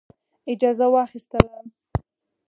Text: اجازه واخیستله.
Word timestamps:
اجازه 0.51 0.85
واخیستله. 0.93 1.57